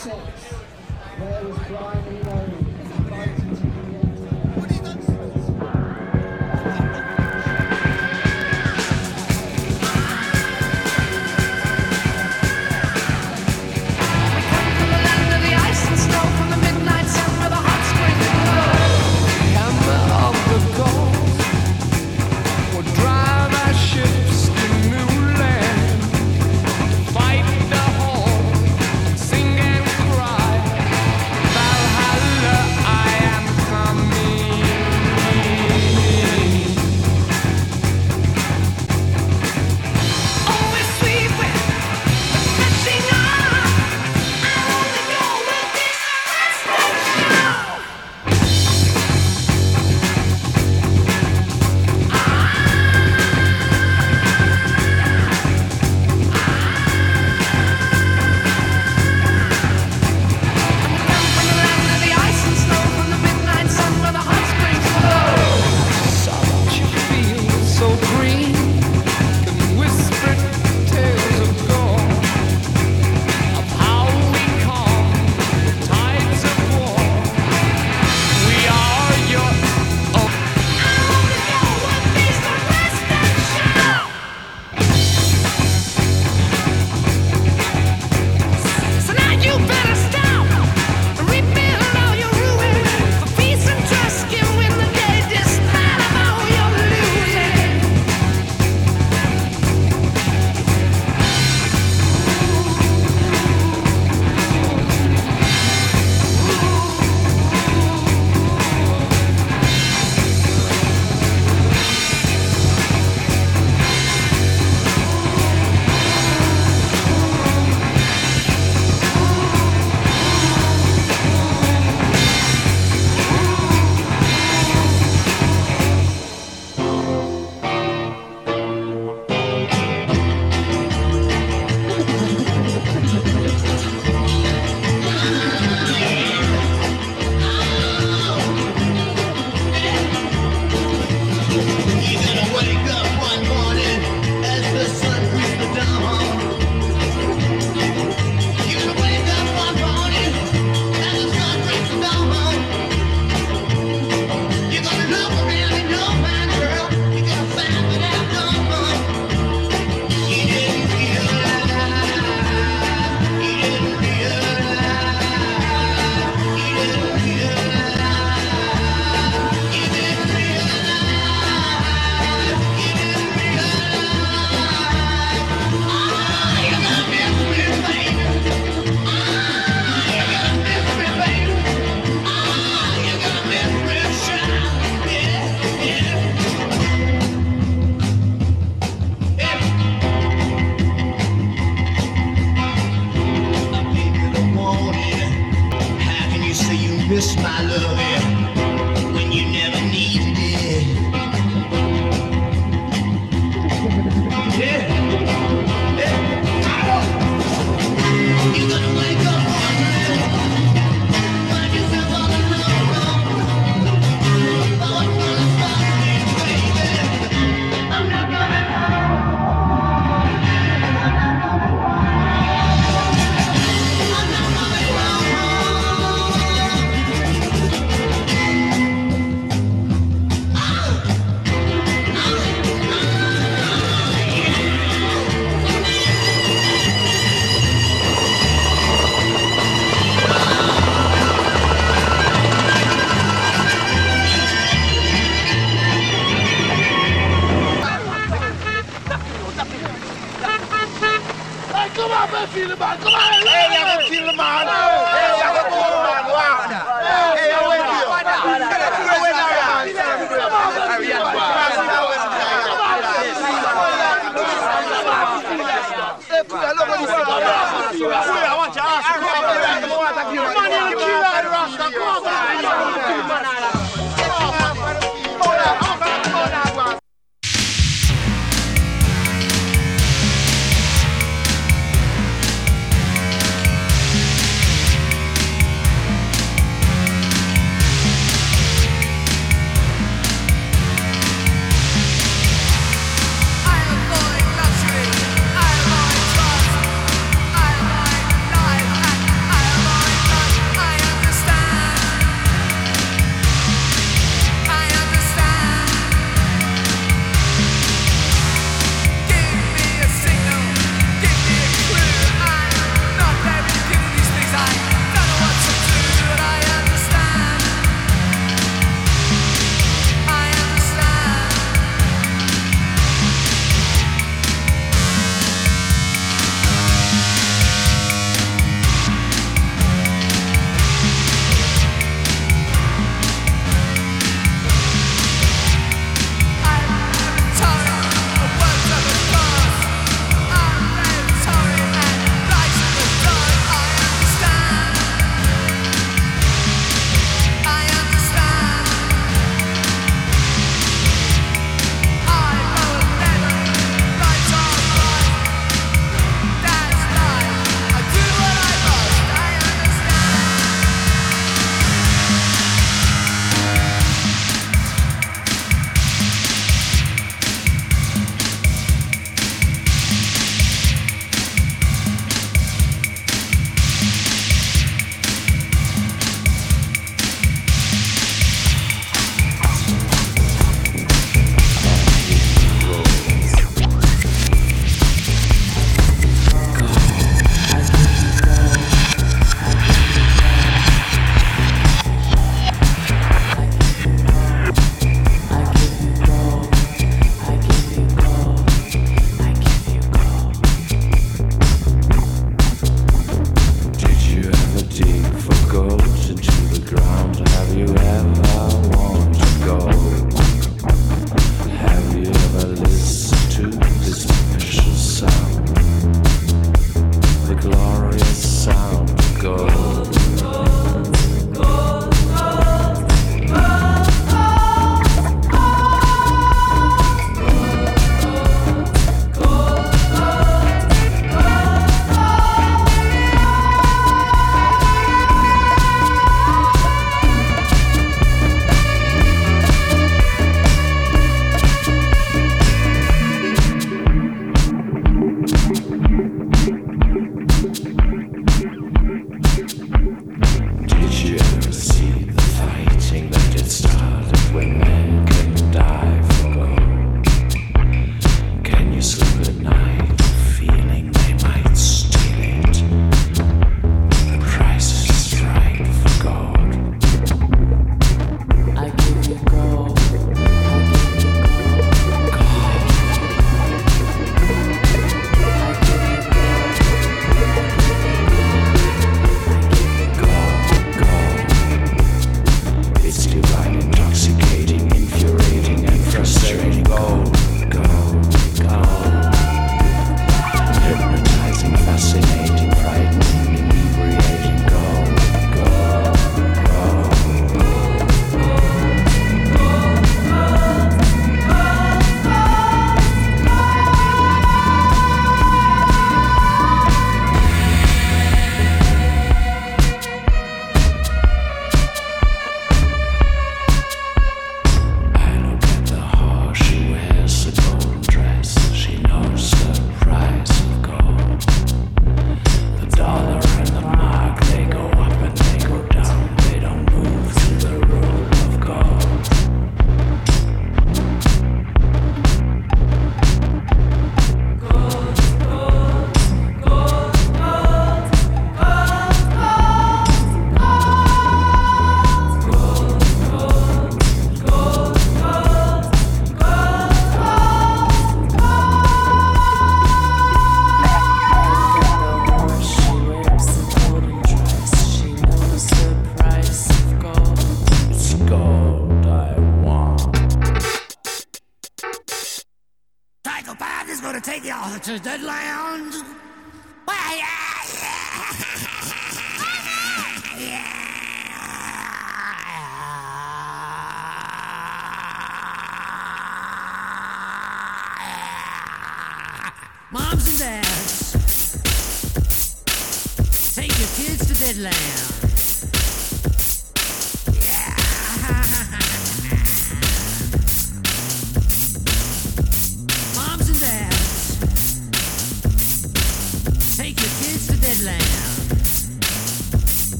Six. 0.00 0.16
Where 1.18 1.44
was 1.44 1.58
Brian 1.68 2.06
Eno 2.08 2.39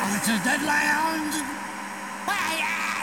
it's 0.00 0.28
a 0.28 0.38
dead 0.44 0.62
land. 0.62 1.34
Fire! 2.26 2.97